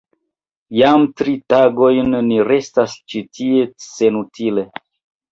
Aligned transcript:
Jam 0.75 1.03
tri 1.19 1.33
tagojn 1.53 2.15
ni 2.29 2.39
restas 2.47 2.95
ĉi 3.13 3.21
tie 3.39 3.67
senutile! 3.89 4.65